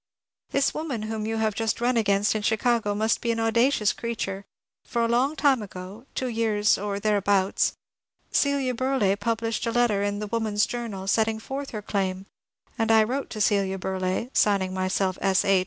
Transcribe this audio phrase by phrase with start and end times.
[0.49, 4.45] This woman whom you have just nm against in Chicago must be an audacious creature;
[4.83, 7.73] for a long time ago— two years or thereabouts—
[8.31, 12.25] Celia Burleigh published a letter in the" Woman's Journal" setting forth her claim;
[12.79, 15.45] and I wrote to Celia Burleigh (signing myself S.
[15.45, 15.59] H.